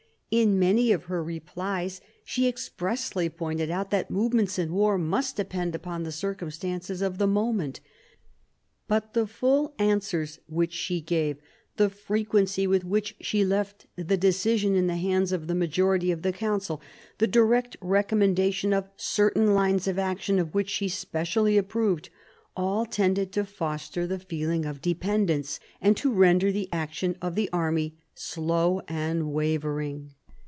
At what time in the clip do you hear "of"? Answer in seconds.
0.93-1.03, 7.01-7.17, 15.33-15.47, 16.13-16.21, 18.73-18.87, 19.85-19.99, 20.39-20.55, 24.63-24.81, 27.21-27.35